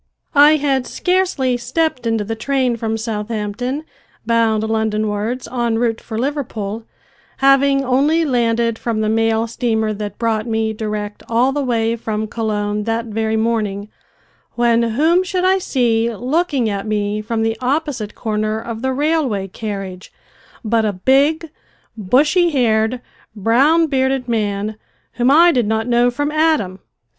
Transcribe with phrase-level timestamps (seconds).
[0.33, 3.83] I had scarcely stepped into the train from Southampton,
[4.25, 6.85] bound Londonwards, en route for Liverpool,
[7.37, 12.25] having only landed from the mail steamer that brought me direct all the way from
[12.25, 13.89] Colon that very morning,
[14.55, 19.47] when whom should I see looking at me from the opposite corner of the railway
[19.49, 20.11] carriage
[20.65, 21.51] but a big,
[21.95, 23.01] bushy haired,
[23.35, 24.77] brown bearded man
[25.11, 26.79] whom I did not know from Adam.